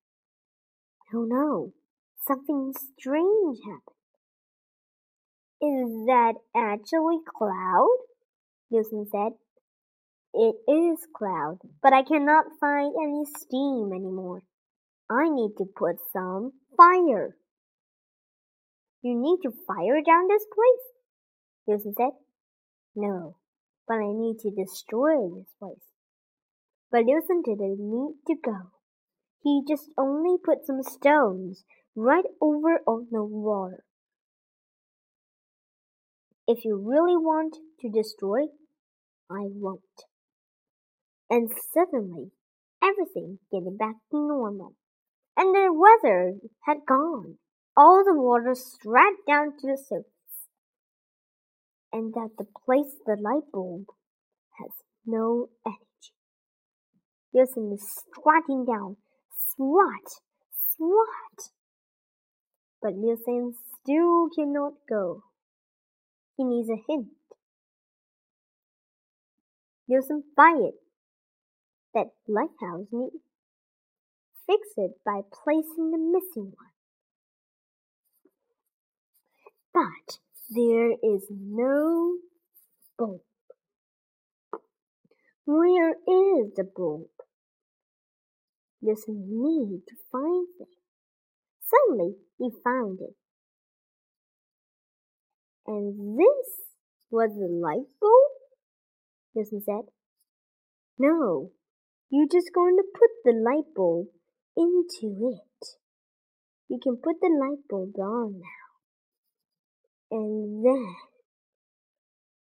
Oh 1.13 1.25
no, 1.27 1.73
something 2.27 2.73
strange 2.97 3.59
happened. 3.65 3.99
Is 5.61 6.05
that 6.05 6.35
actually 6.55 7.17
cloud? 7.37 7.97
Wilson 8.69 9.05
said. 9.11 9.33
It 10.33 10.55
is 10.71 11.07
cloud, 11.15 11.57
but 11.81 11.91
I 11.91 12.03
cannot 12.03 12.45
find 12.61 12.93
any 13.01 13.25
steam 13.25 13.91
anymore. 13.91 14.43
I 15.09 15.29
need 15.29 15.55
to 15.57 15.65
put 15.65 15.95
some 16.13 16.53
fire. 16.77 17.35
You 19.01 19.15
need 19.15 19.39
to 19.43 19.51
fire 19.65 20.01
down 20.05 20.27
this 20.27 20.45
place? 20.53 20.85
Wilson 21.65 21.93
said. 21.97 22.11
No, 22.95 23.37
but 23.87 23.95
I 23.95 24.11
need 24.13 24.39
to 24.39 24.51
destroy 24.51 25.29
this 25.35 25.53
place. 25.59 25.77
But 26.91 27.05
Wilson 27.05 27.41
didn't 27.43 27.79
need 27.79 28.15
to 28.27 28.35
go. 28.43 28.71
He 29.41 29.63
just 29.67 29.89
only 29.97 30.37
put 30.43 30.65
some 30.65 30.83
stones 30.83 31.63
right 31.95 32.25
over 32.41 32.81
on 32.85 33.07
the 33.11 33.23
water. 33.23 33.83
If 36.47 36.65
you 36.65 36.77
really 36.77 37.15
want 37.15 37.57
to 37.81 37.89
destroy, 37.89 38.47
I 39.29 39.45
won't. 39.45 39.81
And 41.29 41.51
suddenly, 41.73 42.31
everything 42.83 43.39
getting 43.51 43.77
back 43.77 43.95
to 44.11 44.17
normal. 44.17 44.73
And 45.39 45.55
the 45.55 45.71
weather 45.71 46.33
had 46.65 46.79
gone 46.85 47.37
all 47.77 48.03
the 48.03 48.13
water 48.13 48.53
straight 48.53 49.25
down 49.25 49.57
to 49.57 49.67
the 49.67 49.77
surface, 49.77 50.49
and 51.93 52.13
that 52.13 52.31
the 52.37 52.43
place 52.43 52.97
the 53.05 53.15
light 53.15 53.49
bulb 53.53 53.85
has 54.59 54.71
no 55.05 55.47
energy. 55.65 55.79
Wilson 57.31 57.71
is 57.71 57.87
squatting 58.11 58.65
down, 58.65 58.97
swat, 59.55 60.19
swat. 60.75 61.51
But 62.81 62.95
Wilson 62.95 63.53
still 63.81 64.27
cannot 64.35 64.73
go. 64.89 65.23
He 66.35 66.43
needs 66.43 66.69
a 66.69 66.83
hint. 66.85 67.07
Wilson 69.87 70.23
buy 70.35 70.57
it. 70.57 70.75
That 71.93 72.07
lighthouse 72.27 72.87
need. 72.91 73.21
Fix 74.49 74.67
it 74.77 74.93
by 75.05 75.21
placing 75.31 75.91
the 75.91 75.99
missing 75.99 76.53
one. 76.55 76.73
But 79.71 80.17
there 80.49 80.93
is 80.93 81.27
no 81.29 82.15
bulb. 82.97 83.21
Where 85.45 85.91
is 85.91 86.53
the 86.55 86.63
bulb? 86.75 87.09
There's 88.81 89.03
a 89.07 89.11
need 89.11 89.83
to 89.87 89.95
find 90.11 90.47
it. 90.59 90.69
Suddenly 91.61 92.15
he 92.39 92.49
found 92.63 93.01
it. 93.01 93.15
And 95.67 96.17
this 96.17 96.65
was 97.11 97.29
the 97.35 97.47
light 97.47 97.85
bulb? 98.01 98.31
Wilson 99.35 99.61
said. 99.63 99.93
No, 100.97 101.51
you're 102.09 102.25
just 102.25 102.49
going 102.55 102.77
to 102.77 102.83
put 102.91 103.11
the 103.23 103.39
light 103.39 103.75
bulb 103.75 104.07
into 104.59 105.31
it. 105.31 105.65
You 106.67 106.79
can 106.83 106.97
put 106.97 107.15
the 107.21 107.29
light 107.29 107.67
bulb 107.67 107.97
on 107.97 108.33
now 108.33 108.59
and 110.11 110.65
then 110.65 110.95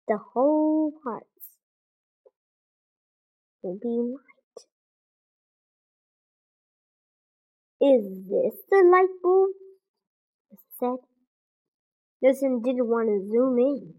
the 0.06 0.18
whole 0.32 0.92
parts 1.02 1.26
will 3.62 3.78
be 3.80 3.88
light. 3.88 4.66
Is 7.80 8.04
this 8.28 8.60
the 8.70 8.88
light 8.90 9.08
bulb? 9.22 9.50
I 10.52 10.56
said. 10.80 10.98
Listen 12.20 12.62
didn't 12.62 12.88
want 12.88 13.08
to 13.08 13.28
zoom 13.28 13.58
in, 13.58 13.94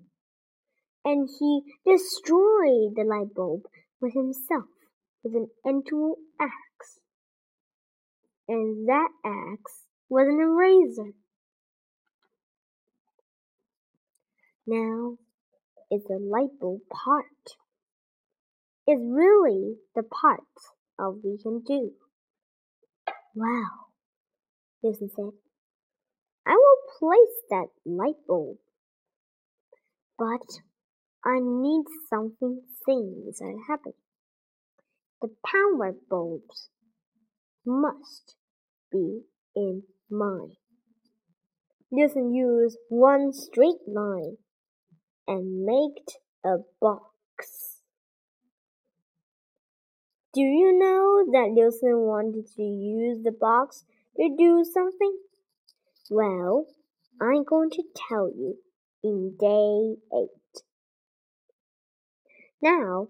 and 1.06 1.30
he 1.40 1.62
destroyed 1.86 2.96
the 2.96 3.06
light 3.08 3.34
bulb 3.34 3.62
with 4.02 4.14
himself 4.14 4.66
with 5.24 5.36
an 5.36 5.48
actual 5.66 6.18
axe. 6.40 6.69
And 8.50 8.90
that 8.90 9.10
axe 9.24 9.86
was 10.10 10.28
an 10.28 10.40
eraser. 10.40 11.14
Now 14.66 15.20
is 15.92 16.02
the 16.06 16.18
light 16.18 16.60
bulb 16.60 16.82
part. 16.90 17.26
Is 18.88 19.00
really 19.04 19.76
the 19.96 20.02
part 20.02 20.40
of 20.98 21.20
we 21.24 21.38
can 21.38 21.62
do. 21.62 21.92
Wow, 23.36 23.92
Wilson 24.82 25.12
said. 25.16 25.30
I 26.48 26.56
will 26.56 26.98
place 26.98 27.44
that 27.52 27.68
light 27.86 28.26
bulb. 28.28 28.58
But 30.18 30.42
I 31.24 31.38
need 31.40 31.84
something 32.10 32.64
things 32.84 33.38
that 33.38 33.60
happen. 33.68 33.94
The 35.22 35.30
power 35.46 35.94
bulbs 36.10 36.70
must 37.64 38.36
be 38.92 39.22
in 39.56 39.84
mind. 40.10 40.54
Listen 41.92 42.34
use 42.34 42.78
one 42.90 43.34
straight 43.34 43.88
line 43.88 44.38
and 45.28 45.66
make 45.66 46.18
a 46.46 46.58
box. 46.80 47.82
Do 50.34 50.42
you 50.42 50.78
know 50.78 51.26
that 51.32 51.54
Wilson 51.56 51.98
wanted 52.02 52.46
to 52.56 52.62
use 52.62 53.24
the 53.24 53.32
box 53.32 53.86
to 54.18 54.36
do 54.38 54.64
something? 54.64 55.18
Well, 56.12 56.68
I'm 57.20 57.44
going 57.44 57.72
to 57.72 57.84
tell 57.96 58.30
you 58.30 58.58
in 59.04 59.36
day 59.40 59.96
eight. 60.16 60.62
Now 62.62 63.08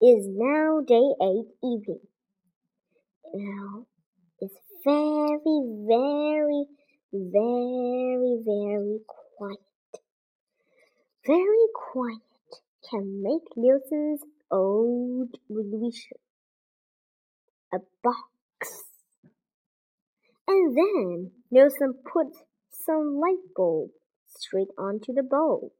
is 0.00 0.26
now 0.28 0.80
day 0.80 1.14
eight 1.22 1.46
evening. 1.62 2.00
Now 3.32 3.86
very, 4.84 5.58
very, 5.86 6.66
very, 7.12 8.42
very 8.44 8.98
quiet. 9.06 9.58
Very 11.26 11.66
quiet 11.92 12.20
can 12.88 13.22
make 13.22 13.56
Wilson's 13.56 14.22
old 14.50 15.30
wisher 15.48 16.16
a 17.72 17.78
box. 18.02 18.84
And 20.46 20.76
then 20.76 21.30
Wilson 21.50 21.94
put 22.04 22.26
some 22.70 23.18
light 23.18 23.54
bulb 23.56 23.90
straight 24.28 24.68
onto 24.76 25.12
the 25.14 25.22
bulb. 25.22 25.72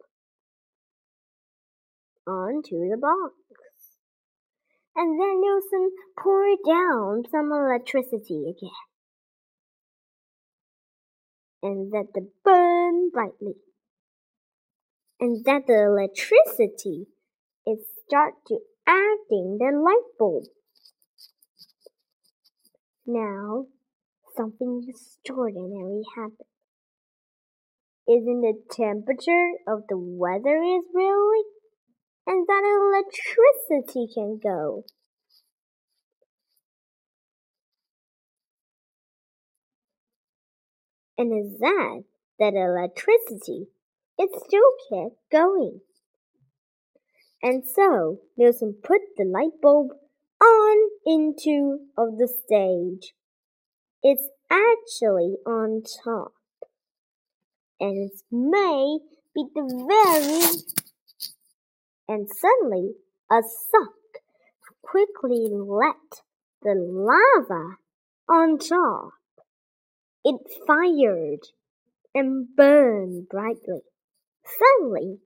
Onto 2.26 2.88
the 2.88 2.96
box. 2.96 3.34
And 4.94 5.20
then 5.20 5.40
Wilson 5.40 5.90
poured 6.18 6.58
down 6.66 7.24
some 7.30 7.50
electricity 7.52 8.44
again. 8.48 8.91
And 11.62 11.92
let 11.92 12.06
it 12.14 12.24
burn 12.44 13.10
brightly. 13.10 13.54
And 15.20 15.44
that 15.44 15.66
the 15.66 15.84
electricity 15.84 17.06
is 17.66 17.78
start 18.06 18.34
to 18.48 18.58
acting 18.86 19.58
the 19.58 19.70
light 19.72 20.18
bulb. 20.18 20.44
Now 23.06 23.66
something 24.36 24.86
extraordinary 24.88 26.02
happened. 26.16 26.48
Isn't 28.08 28.40
the 28.40 28.60
temperature 28.70 29.52
of 29.66 29.84
the 29.88 29.96
weather 29.96 30.60
is 30.62 30.84
really? 30.92 31.44
And 32.26 32.46
that 32.46 32.64
electricity 32.64 34.12
can 34.12 34.40
go. 34.42 34.84
And 41.22 41.32
is 41.32 41.60
that 41.60 42.02
that 42.40 42.54
electricity 42.54 43.68
it 44.18 44.30
still 44.44 44.72
kept 44.90 45.16
going. 45.30 45.82
And 47.40 47.62
so 47.64 48.18
Wilson 48.36 48.74
put 48.82 49.02
the 49.16 49.24
light 49.24 49.60
bulb 49.62 49.92
on 50.42 50.76
into 51.06 51.86
of 51.96 52.18
the 52.18 52.26
stage. 52.26 53.14
It's 54.02 54.26
actually 54.50 55.36
on 55.46 55.84
top. 56.04 56.32
And 57.78 58.10
it 58.10 58.20
may 58.32 58.98
be 59.32 59.44
the 59.54 59.84
very 59.88 60.56
and 62.08 62.28
suddenly 62.28 62.94
a 63.30 63.42
suck 63.42 64.22
quickly 64.82 65.46
let 65.52 66.22
the 66.62 66.74
lava 66.74 67.76
on 68.28 68.58
top. 68.58 69.21
It 70.24 70.40
fired 70.66 71.48
and 72.14 72.54
burned 72.54 73.28
brightly. 73.28 73.82
Suddenly, 74.44 75.18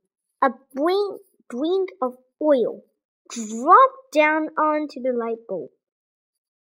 a 0.43 0.51
drink, 0.75 1.21
drink 1.51 1.91
of 2.01 2.17
oil 2.41 2.83
dropped 3.29 4.13
down 4.15 4.49
onto 4.57 5.01
the 5.01 5.13
light 5.13 5.47
bulb 5.49 5.71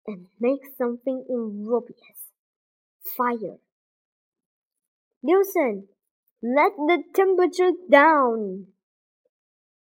and 0.08 0.28
make 0.39 0.62
something 0.78 1.26
impervious. 1.30 2.32
Fire. 3.17 3.58
Wilson, 5.22 5.88
let 6.41 6.74
the 6.76 7.04
temperature 7.13 7.72
down. 7.89 8.67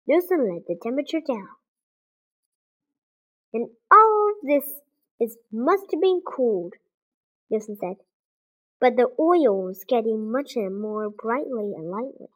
Wilson 0.07 0.53
let 0.53 0.67
the 0.67 0.75
temperature 0.81 1.21
down. 1.25 1.49
And 3.53 3.69
all 3.91 4.31
of 4.31 4.47
this 4.47 4.71
is 5.19 5.37
must 5.51 5.85
have 5.91 6.01
been 6.01 6.21
cooled, 6.25 6.73
Wilson 7.49 7.77
said. 7.79 7.97
But 8.81 8.95
the 8.95 9.09
oil 9.19 9.63
was 9.63 9.85
getting 9.87 10.31
much 10.31 10.57
more 10.57 11.11
brightly 11.11 11.73
and 11.77 11.91
lightly. 11.91 12.29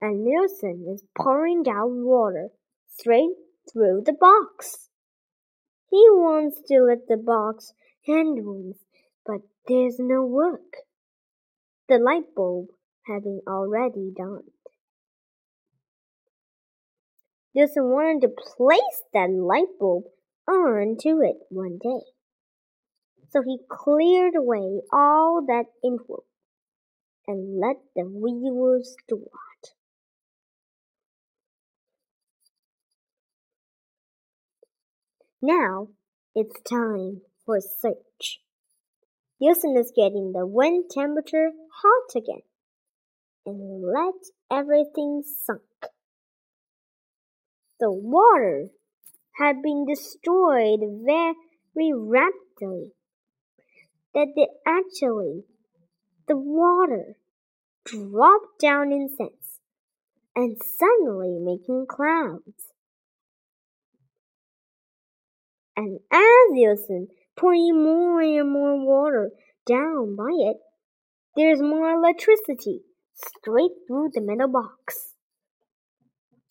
And 0.00 0.24
Wilson 0.24 0.84
is 0.92 1.04
pouring 1.16 1.62
down 1.62 2.04
water 2.04 2.48
straight 2.88 3.36
through 3.72 4.02
the 4.04 4.12
box. 4.12 4.88
He 5.88 6.04
wants 6.10 6.60
to 6.66 6.80
let 6.82 7.06
the 7.06 7.16
box 7.16 7.72
handles, 8.06 8.76
but 9.24 9.42
there's 9.68 10.00
no 10.00 10.26
work. 10.26 10.78
The 11.88 11.98
light 11.98 12.34
bulb 12.34 12.66
having 13.06 13.40
already 13.46 14.12
died. 14.16 14.50
Wilson 17.54 17.84
wanted 17.84 18.22
to 18.22 18.28
place 18.28 19.02
that 19.14 19.30
light 19.30 19.78
bulb 19.78 20.04
onto 20.48 21.22
it 21.22 21.36
one 21.48 21.78
day. 21.78 22.15
So 23.36 23.42
he 23.42 23.58
cleared 23.68 24.34
away 24.34 24.80
all 24.90 25.44
that 25.46 25.66
influence 25.84 26.24
and 27.28 27.60
let 27.60 27.76
the 27.94 28.04
wheels 28.04 28.96
start. 29.04 29.74
Now 35.42 35.88
it's 36.34 36.58
time 36.62 37.20
for 37.44 37.60
search. 37.60 38.40
Wilson 39.38 39.76
is 39.76 39.92
getting 39.94 40.32
the 40.32 40.46
wind 40.46 40.86
temperature 40.90 41.50
hot 41.82 42.16
again 42.16 42.40
and 43.44 43.82
let 43.82 44.14
everything 44.50 45.22
sunk. 45.44 45.60
The 47.80 47.92
water 47.92 48.70
had 49.32 49.60
been 49.60 49.84
destroyed 49.84 50.80
very 51.04 51.92
rapidly. 51.92 52.94
That 54.16 54.32
they 54.34 54.48
actually 54.66 55.44
the 56.26 56.36
water 56.36 57.18
dropped 57.84 58.60
down 58.60 58.90
in 58.90 59.08
sense 59.08 59.60
and 60.34 60.56
suddenly 60.60 61.38
making 61.38 61.86
clouds. 61.88 62.72
and 65.76 66.00
as 66.10 66.48
Wilson 66.50 67.08
pouring 67.36 67.82
more 67.82 68.22
and 68.22 68.50
more 68.50 68.84
water 68.84 69.30
down 69.66 70.16
by 70.16 70.30
it, 70.32 70.56
there's 71.36 71.60
more 71.60 71.90
electricity 71.90 72.80
straight 73.14 73.72
through 73.86 74.10
the 74.14 74.22
metal 74.22 74.48
box. 74.48 75.12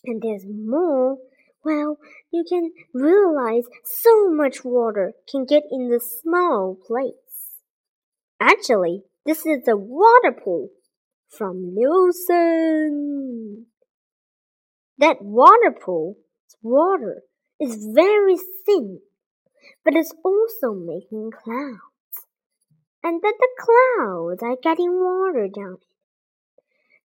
And 0.05 0.21
there's 0.21 0.45
more. 0.45 1.17
Well, 1.63 1.97
you 2.31 2.45
can 2.47 2.71
realize 2.93 3.63
so 3.83 4.29
much 4.29 4.63
water 4.63 5.13
can 5.29 5.45
get 5.45 5.63
in 5.71 5.89
the 5.89 5.99
small 5.99 6.77
place. 6.85 7.24
Actually, 8.39 9.03
this 9.25 9.45
is 9.45 9.67
a 9.67 9.75
water 9.75 10.31
pool 10.31 10.69
from 11.29 11.75
Wilson. 11.75 13.65
That 14.97 15.21
water 15.21 15.71
pool's 15.79 16.17
water 16.61 17.23
is 17.59 17.87
very 17.93 18.37
thin, 18.65 18.99
but 19.83 19.95
it's 19.95 20.13
also 20.23 20.73
making 20.73 21.31
clouds. 21.31 22.25
And 23.03 23.21
then 23.21 23.33
the 23.39 23.49
clouds 23.59 24.41
are 24.43 24.57
getting 24.61 24.91
water 24.91 25.47
down. 25.47 25.77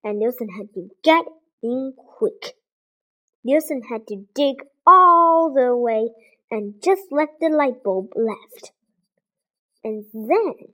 And 0.03 0.19
Nielsen 0.19 0.49
had 0.57 0.73
to 0.73 0.89
get 1.03 1.25
in 1.61 1.93
quick. 1.95 2.55
Nielsen 3.43 3.83
had 3.89 4.07
to 4.07 4.25
dig 4.33 4.63
all 4.85 5.53
the 5.53 5.75
way 5.75 6.09
and 6.49 6.81
just 6.83 7.03
left 7.11 7.39
the 7.39 7.49
light 7.49 7.83
bulb 7.83 8.13
left. 8.15 8.71
And 9.83 10.05
then 10.13 10.73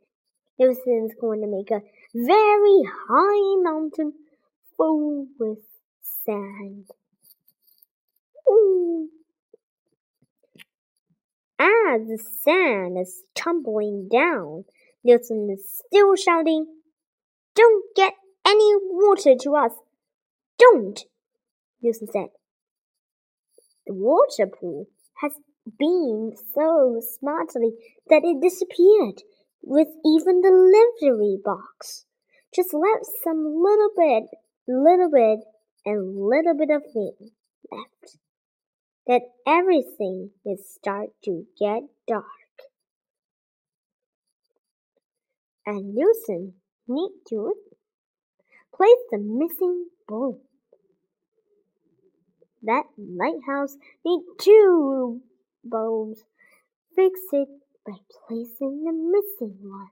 Nielsen's 0.60 1.14
going 1.20 1.42
to 1.42 1.48
make 1.48 1.70
a 1.72 1.84
very 2.16 2.84
high 3.08 3.62
mountain 3.62 4.14
full 4.76 5.28
with 5.40 5.60
sand. 6.02 6.86
Ooh. 8.50 9.10
As 11.60 12.08
the 12.08 12.20
sand 12.44 12.98
is 13.00 13.24
tumbling 13.36 14.10
down, 14.12 14.66
Nielsen 15.04 15.50
is 15.52 15.82
still 15.86 16.16
shouting, 16.16 16.66
Don't 17.56 17.86
get 17.96 18.14
any 18.46 18.74
water 18.90 19.36
to 19.42 19.56
us! 19.56 19.74
Don't! 20.58 21.00
Nielsen 21.82 22.08
said. 22.12 22.30
The 23.86 23.94
water 23.94 24.48
pool 24.48 24.88
has 25.22 25.34
been 25.78 26.34
so 26.54 27.00
smartly 27.00 27.72
that 28.10 28.24
it 28.24 28.42
disappeared 28.42 29.22
with 29.62 29.88
even 30.06 30.42
the 30.42 30.52
livery 30.52 31.38
box. 31.44 32.06
Just 32.54 32.74
left 32.74 33.06
some 33.24 33.44
little 33.46 33.90
bit, 33.96 34.24
little 34.68 35.10
bit, 35.12 35.40
and 35.86 36.18
little 36.18 36.56
bit 36.58 36.70
of 36.70 36.84
me 36.96 37.12
left. 37.72 38.18
That 39.06 39.22
everything 39.46 40.32
is 40.46 40.70
start 40.70 41.10
to 41.26 41.46
get 41.60 41.84
dark. 42.08 42.26
And 45.66 45.94
Nielsen 45.94 46.54
need 46.88 47.12
to 47.30 47.54
place 48.74 49.04
the 49.12 49.18
missing 49.18 49.88
bulb. 50.08 50.40
That 52.64 52.84
lighthouse 52.98 53.78
need 54.06 54.22
two 54.40 55.22
bulbs. 55.64 56.24
Fix 56.96 57.20
it 57.32 57.50
by 57.88 57.94
placing 58.28 58.84
the 58.84 58.92
missing 58.92 59.58
one. 59.62 59.88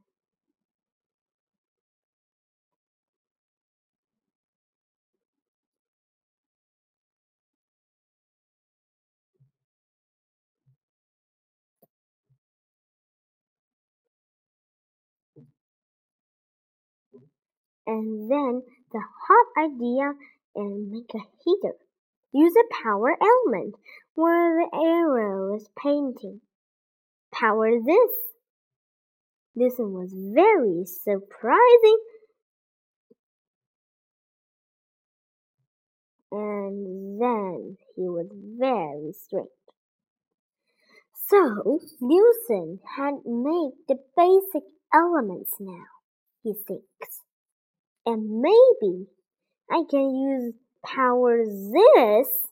And 17.87 18.29
then 18.29 18.63
the 18.91 18.99
hot 18.99 19.63
idea 19.63 20.13
and 20.55 20.91
make 20.91 21.13
a 21.13 21.19
heater. 21.43 21.75
Use 22.33 22.53
a 22.57 22.83
power 22.83 23.15
element 23.21 23.75
where 24.15 24.65
the 24.65 24.77
arrow 24.77 25.55
is 25.55 25.69
painting. 25.77 26.41
Power 27.39 27.69
this. 27.85 28.11
This 29.55 29.73
was 29.77 30.13
very 30.13 30.85
surprising. 30.85 31.99
And 36.31 37.21
then 37.21 37.77
he 37.95 38.03
was 38.09 38.27
very 38.59 39.13
strange. 39.13 39.47
So, 41.27 41.79
Nielsen 42.01 42.79
had 42.97 43.15
made 43.25 43.71
the 43.87 43.97
basic 44.15 44.63
elements 44.93 45.53
now, 45.59 45.85
he 46.43 46.53
thinks. 46.53 47.21
And 48.05 48.41
maybe 48.41 49.07
I 49.71 49.83
can 49.89 50.15
use 50.15 50.53
power 50.85 51.43
this. 51.45 52.44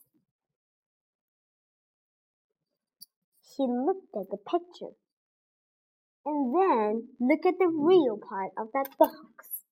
He 3.56 3.66
looked 3.66 4.16
at 4.16 4.30
the 4.30 4.36
picture 4.36 4.94
and 6.26 6.54
then 6.54 7.08
look 7.20 7.46
at 7.46 7.58
the 7.58 7.68
real 7.68 8.18
part 8.18 8.52
of 8.58 8.68
that 8.72 8.96
box. 8.98 9.64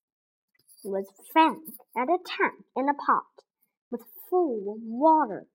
It 0.85 0.89
was 0.89 1.07
found 1.33 1.73
at 1.97 2.09
a 2.09 2.17
tank 2.25 2.65
in 2.75 2.87
a 2.87 2.93
pot 2.93 3.43
with 3.91 4.01
full 4.29 4.73
of 4.73 4.81
water. 4.81 5.47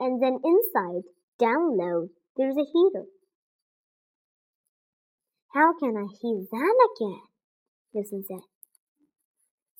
And 0.00 0.22
then 0.22 0.38
inside, 0.44 1.04
down 1.38 1.76
low, 1.76 2.08
there's 2.36 2.56
a 2.56 2.64
heater. 2.64 3.06
How 5.54 5.72
can 5.78 5.96
I 5.96 6.06
heat 6.20 6.48
that 6.50 6.88
again? 6.96 7.22
Nielsen 7.94 8.24
said. 8.28 8.44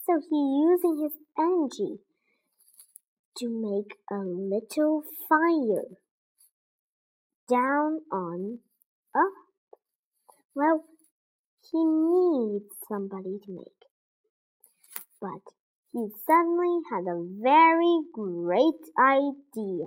So 0.06 0.20
he 0.28 0.64
using 0.66 1.02
his 1.02 1.12
energy 1.38 2.00
to 3.36 3.48
make 3.48 3.98
a 4.10 4.24
little 4.24 5.02
fire 5.28 5.84
down 7.48 8.00
on 8.12 8.58
up. 9.14 9.32
Well, 10.54 10.84
he 11.70 11.84
needs 11.84 12.74
somebody 12.88 13.38
to 13.44 13.52
make. 13.52 13.78
But 15.20 15.42
he 15.92 16.06
suddenly 16.26 16.80
had 16.90 17.04
a 17.08 17.24
very 17.40 18.00
great 18.12 18.82
idea. 18.98 19.86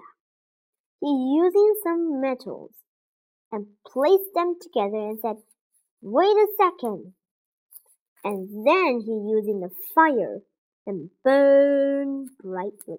He 0.99 1.37
using 1.37 1.75
some 1.83 2.21
metals 2.21 2.71
and 3.51 3.67
placed 3.85 4.33
them 4.33 4.55
together 4.61 4.97
and 4.97 5.19
said, 5.19 5.37
Wait 6.01 6.25
a 6.25 6.47
second. 6.57 7.13
And 8.23 8.65
then 8.65 9.01
he 9.05 9.11
using 9.11 9.61
the 9.61 9.71
fire 9.95 10.41
and 10.85 11.09
burned 11.23 12.29
brightly 12.41 12.97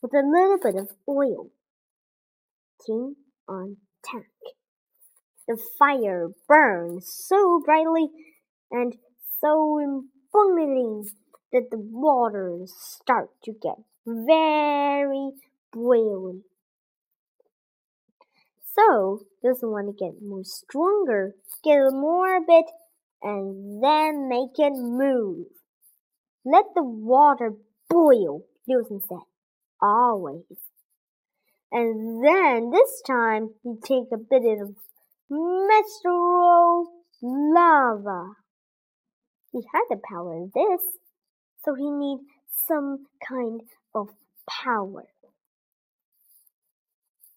with 0.00 0.12
a 0.14 0.22
little 0.24 0.58
bit 0.62 0.76
of 0.76 0.90
oil. 1.08 1.50
King 2.86 3.16
on 3.48 3.76
tank. 4.04 4.26
The 5.48 5.58
fire 5.78 6.30
burned 6.48 7.04
so 7.04 7.60
brightly 7.64 8.08
and 8.70 8.96
so 9.40 10.04
boiling 10.32 11.08
that 11.52 11.70
the 11.70 11.78
water 11.78 12.60
start 12.66 13.30
to 13.44 13.52
get 13.52 13.76
very 14.06 15.32
boiling. 15.72 16.42
So 18.74 19.20
this 19.42 19.58
one 19.60 19.86
to 19.86 19.92
get 19.92 20.22
more 20.22 20.44
stronger, 20.44 21.34
get 21.62 21.78
more 21.92 22.36
a 22.36 22.40
bit, 22.40 22.64
and 23.22 23.82
then 23.82 24.28
make 24.28 24.58
it 24.58 24.72
move. 24.72 25.46
Let 26.44 26.64
the 26.74 26.82
water 26.82 27.54
boil, 27.88 28.42
Nielsen 28.66 29.00
said. 29.06 29.18
Always. 29.80 30.71
And 31.74 32.22
then 32.22 32.70
this 32.70 33.02
time 33.06 33.54
you 33.64 33.80
take 33.82 34.12
a 34.12 34.18
bit 34.18 34.42
of 34.60 34.76
menstrual 35.30 36.86
lava. 37.22 38.32
He 39.52 39.62
had 39.72 39.84
the 39.88 39.96
power 40.06 40.36
in 40.36 40.50
this, 40.54 40.82
so 41.64 41.74
he 41.74 41.90
need 41.90 42.18
some 42.68 43.06
kind 43.26 43.62
of 43.94 44.08
power. 44.46 45.06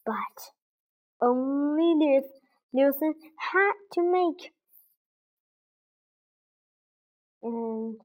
But 0.05 0.51
only 1.21 1.93
this 2.05 2.29
Nielsen 2.73 3.13
had 3.37 3.73
to 3.93 4.01
make 4.01 4.51
and 7.41 7.95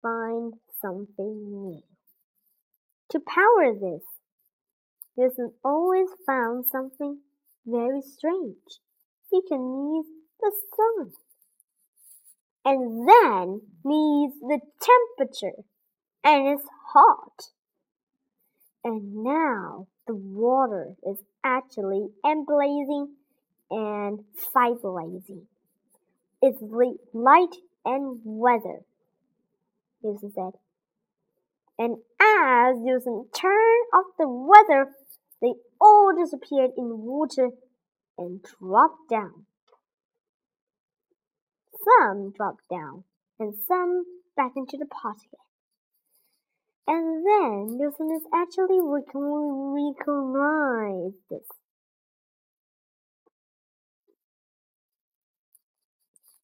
find 0.00 0.54
something 0.80 1.50
new. 1.50 1.82
To 3.10 3.18
power 3.18 3.74
this, 3.74 4.04
Nielsen 5.20 5.52
always 5.62 6.08
found 6.24 6.64
something 6.72 7.18
very 7.66 8.00
strange. 8.00 8.80
He 9.30 9.42
can 9.46 9.60
use 9.94 10.06
the 10.40 10.50
sun. 10.74 11.12
And 12.64 13.06
then 13.06 13.60
needs 13.84 14.34
the 14.40 14.60
temperature. 14.80 15.62
And 16.24 16.48
it's 16.48 16.66
hot. 16.94 17.50
And 18.82 19.22
now 19.22 19.88
the 20.06 20.14
water 20.14 20.94
is 21.06 21.18
actually 21.44 22.08
emblazing 22.24 23.10
and 23.70 24.20
fiberizing. 24.56 25.42
It's 26.40 26.62
light 27.12 27.56
and 27.84 28.20
weather, 28.24 28.80
Nielsen 30.02 30.32
said. 30.34 30.52
And 31.78 31.98
as 32.20 32.76
Nielsen 32.78 33.26
turned 33.34 33.86
off 33.94 34.06
the 34.18 34.28
weather, 34.28 34.92
they 35.40 35.54
all 35.80 36.14
disappeared 36.16 36.72
in 36.76 37.02
water 37.02 37.50
and 38.18 38.42
dropped 38.42 39.08
down. 39.08 39.46
Some 41.84 42.32
dropped 42.36 42.68
down 42.68 43.04
and 43.38 43.54
some 43.66 44.04
back 44.36 44.52
into 44.56 44.76
the 44.76 44.86
pot 44.86 45.16
again. 45.16 45.40
And 46.86 47.24
then 47.24 47.78
listeners 47.78 48.22
actually 48.34 48.80
recognize 48.82 49.14
this. 51.30 51.46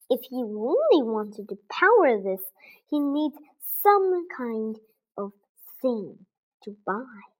If 0.09 0.21
he 0.29 0.41
really 0.41 1.03
wanted 1.03 1.49
to 1.49 1.57
power 1.69 2.21
this, 2.23 2.41
he 2.89 2.99
needs 2.99 3.35
some 3.83 4.25
kind 4.35 4.79
of 5.17 5.33
thing 5.81 6.25
to 6.63 6.77
buy. 6.85 7.36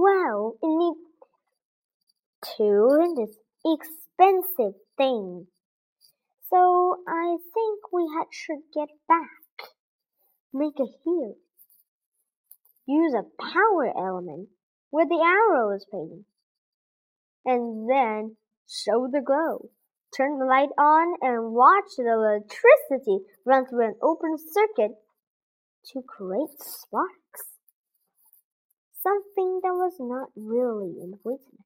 Well, 0.00 0.54
it 0.62 0.68
needs 0.68 1.00
two 2.56 3.14
this 3.16 3.36
expensive 3.66 4.80
thing. 4.96 5.48
So 6.48 6.98
I 7.08 7.36
think 7.52 7.92
we 7.92 8.06
had 8.16 8.26
should 8.30 8.62
get 8.72 8.90
back. 9.08 9.72
Make 10.54 10.78
a 10.78 10.86
hill. 11.04 11.34
Use 12.86 13.12
a 13.12 13.42
power 13.42 13.92
element 13.98 14.50
where 14.90 15.04
the 15.04 15.20
arrow 15.20 15.74
is 15.74 15.84
pointing. 15.90 16.26
And 17.44 17.90
then 17.90 18.36
show 18.68 19.08
the 19.10 19.20
glow. 19.20 19.70
Turn 20.16 20.38
the 20.38 20.44
light 20.44 20.70
on 20.78 21.16
and 21.22 21.52
watch 21.52 21.96
the 21.96 22.04
electricity 22.04 23.24
run 23.44 23.66
through 23.66 23.88
an 23.88 23.94
open 24.00 24.36
circuit 24.38 24.92
to 25.92 26.02
create 26.02 26.50
sparks. 26.60 27.57
Something 29.08 29.60
that 29.62 29.72
was 29.72 29.94
not 29.98 30.28
really 30.36 31.00
important. 31.02 31.64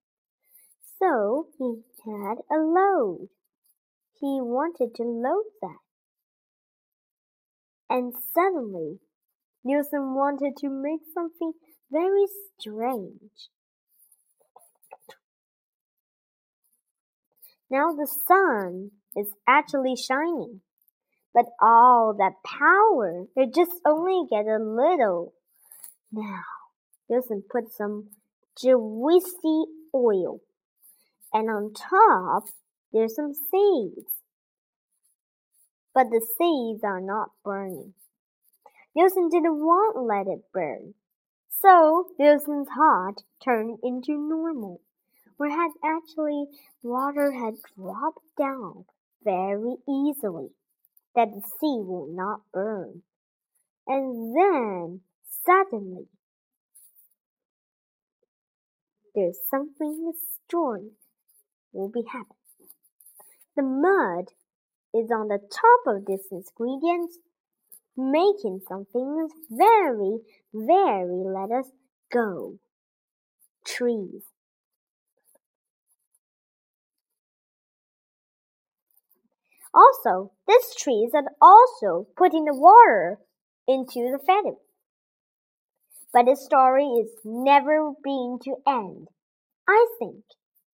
So 1.01 1.49
he 1.59 1.83
had 2.05 2.37
a 2.49 2.61
load. 2.61 3.31
He 4.21 4.39
wanted 4.41 4.95
to 4.95 5.03
load 5.03 5.47
that. 5.61 5.79
And 7.91 8.15
suddenly, 8.33 9.01
Nielsen 9.65 10.15
wanted 10.15 10.57
to 10.59 10.69
make 10.69 11.01
something 11.13 11.55
very 11.91 12.27
strange. 12.61 13.51
Now 17.69 17.93
the 17.93 18.07
sun 18.07 18.93
is 19.17 19.35
actually 19.49 19.97
shining. 19.97 20.61
But 21.35 21.47
all 21.61 22.15
that 22.19 22.35
power, 22.45 23.25
it 23.35 23.53
just 23.53 23.81
only 23.85 24.29
get 24.31 24.47
a 24.47 24.63
little. 24.63 25.35
Now, 26.13 26.43
Nielsen 27.13 27.43
put 27.47 27.71
some 27.71 28.09
greasy 28.59 29.65
oil. 29.95 30.41
And 31.31 31.51
on 31.51 31.75
top, 31.75 32.45
there's 32.91 33.17
some 33.17 33.35
seeds. 33.35 34.07
But 35.95 36.05
the 36.05 36.27
seeds 36.39 36.83
are 36.83 37.03
not 37.03 37.33
burning. 37.45 37.93
Nielsen 38.97 39.29
didn't 39.29 39.59
want 39.59 39.95
to 39.95 40.01
let 40.01 40.27
it 40.27 40.45
burn. 40.55 40.95
So 41.61 42.09
Nielsen's 42.19 42.71
heart 42.71 43.23
turned 43.45 43.79
into 43.83 44.13
normal, 44.17 44.81
where 45.37 45.51
had 45.51 45.73
actually 45.85 46.47
water 46.83 47.33
had 47.33 47.57
dropped 47.77 48.25
down 48.39 48.87
very 49.23 49.77
easily, 49.87 50.49
that 51.15 51.29
the 51.31 51.43
sea 51.43 51.83
will 51.85 52.09
not 52.11 52.41
burn. 52.55 53.03
And 53.87 54.35
then 54.35 55.03
suddenly 55.45 56.09
there's 59.15 59.39
something 59.51 60.13
strange 60.47 60.93
will 61.73 61.89
be 61.89 62.03
happening. 62.11 62.37
The 63.57 63.63
mud 63.63 64.27
is 64.95 65.11
on 65.11 65.29
the 65.29 65.39
top 65.39 65.95
of 65.95 66.07
this 66.07 66.29
ingredient, 66.31 67.11
making 67.97 68.61
something 68.69 69.29
very, 69.51 70.19
very 70.55 71.25
let 71.25 71.51
us 71.51 71.71
go. 72.11 72.59
Trees. 73.65 74.23
Also, 79.75 80.33
this 80.47 80.75
trees 80.75 81.13
are 81.15 81.25
also 81.41 82.07
putting 82.17 82.45
the 82.45 82.55
water 82.55 83.19
into 83.67 84.11
the 84.13 84.19
feather. 84.19 84.57
But 86.13 86.27
the 86.27 86.37
story 86.37 86.85
is 86.85 87.11
never 87.25 87.93
going 88.05 88.39
to 88.45 88.57
end. 88.67 89.09
I 89.69 89.87
think 89.99 90.25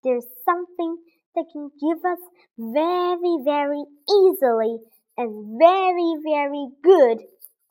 there's 0.03 0.27
something 0.45 0.99
that 1.35 1.45
can 1.53 1.71
give 1.81 2.05
us 2.05 2.19
very, 2.59 3.39
very 3.45 3.85
easily 4.11 4.79
and 5.17 5.59
very, 5.59 6.15
very 6.25 6.69
good 6.83 7.19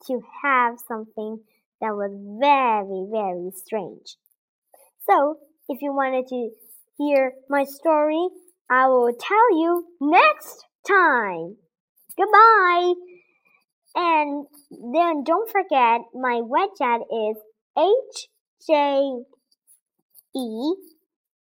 to 0.06 0.20
have 0.42 0.78
something 0.86 1.40
that 1.80 1.94
was 1.94 2.12
very, 2.40 3.06
very 3.10 3.50
strange. 3.54 4.16
So, 5.06 5.38
if 5.68 5.82
you 5.82 5.92
wanted 5.92 6.26
to 6.28 6.50
hear 6.96 7.32
my 7.48 7.64
story, 7.64 8.28
I 8.70 8.86
will 8.88 9.12
tell 9.18 9.58
you 9.58 9.84
next 10.00 10.64
time. 10.86 11.56
Goodbye. 12.16 12.94
And 13.94 14.46
then 14.70 15.24
don't 15.24 15.50
forget 15.50 16.02
my 16.14 16.42
website 16.42 17.02
is 17.02 17.36
H 17.78 18.28
J 18.66 19.22
E 20.34 20.74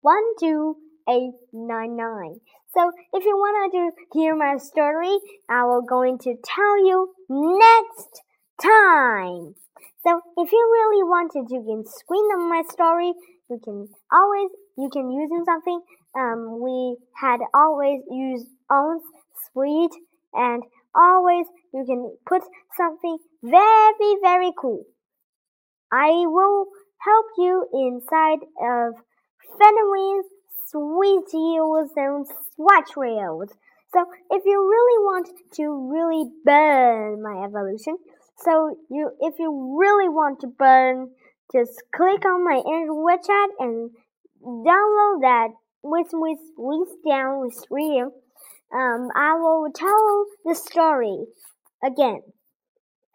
one 0.03 0.25
two 0.38 0.77
eight 1.09 1.33
nine 1.53 1.96
nine. 1.96 2.40
So 2.75 2.90
if 3.14 3.25
you 3.25 3.37
want 3.37 3.72
to 3.72 4.18
hear 4.18 4.37
my 4.37 4.59
story, 4.59 5.16
I 5.49 5.64
will 5.64 5.81
going 5.81 6.18
to 6.18 6.35
tell 6.44 6.77
you 6.87 7.14
next 7.31 8.20
time. 8.61 9.55
So 10.05 10.20
if 10.37 10.53
you 10.53 10.62
really 10.77 11.03
wanted 11.05 11.49
to 11.49 11.64
can 11.64 11.85
screen 11.87 12.25
on 12.37 12.51
my 12.51 12.62
story, 12.68 13.14
you 13.49 13.59
can 13.64 13.88
always 14.12 14.51
you 14.77 14.90
can 14.92 15.11
using 15.11 15.42
something. 15.46 15.81
Um, 16.14 16.61
we 16.61 16.96
had 17.18 17.40
always 17.55 18.01
used 18.11 18.46
on 18.70 19.01
sweet 19.53 19.90
and 20.35 20.62
always 20.94 21.46
you 21.72 21.85
can 21.87 22.14
put 22.27 22.42
something 22.77 23.16
very 23.42 24.16
very 24.20 24.53
cool. 24.61 24.85
I 25.96 26.26
will 26.26 26.66
help 26.98 27.26
you 27.38 27.66
inside 27.72 28.40
of 28.61 28.94
Fenway's 29.59 30.26
sweet 30.68 31.24
deals 31.32 31.90
and 31.96 32.26
swatch 32.54 32.96
rails. 32.98 33.48
So 33.94 34.04
if 34.30 34.42
you 34.44 34.61
really 34.61 34.98
want 35.04 35.28
to 35.54 35.90
really 35.90 36.30
burn 36.44 37.22
my 37.22 37.44
evolution, 37.44 37.96
so 38.37 38.76
you 38.90 39.11
if 39.20 39.38
you 39.38 39.78
really 39.80 40.11
want 40.11 40.40
to 40.40 40.48
burn, 40.48 41.12
just 41.50 41.82
click 41.94 42.26
on 42.26 42.44
my 42.44 42.61
Android 42.61 43.20
chat 43.26 43.50
and 43.59 43.90
download 44.44 45.20
that 45.22 45.48
with 45.82 46.09
with 46.12 46.40
with 46.59 46.88
down 47.09 47.40
with 47.40 47.56
real. 47.70 48.12
Um, 48.70 49.09
I 49.16 49.37
will 49.38 49.70
tell 49.74 50.26
the 50.44 50.54
story 50.54 51.24
again. 51.82 52.20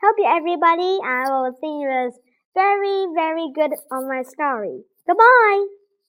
Hope 0.01 0.15
you 0.17 0.25
everybody. 0.25 0.97
I 1.05 1.29
will 1.29 1.55
see 1.61 1.81
you 1.81 1.89
as 1.91 2.17
very 2.55 3.07
very 3.13 3.51
good 3.53 3.71
on 3.91 4.07
my 4.07 4.23
story. 4.23 4.83
Goodbye. 5.07 5.80